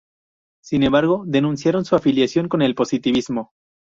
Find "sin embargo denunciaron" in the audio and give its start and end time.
0.63-1.85